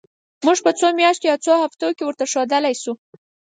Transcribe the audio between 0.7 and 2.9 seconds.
څو میاشتو یا څو هفتو کې ورته ښودلای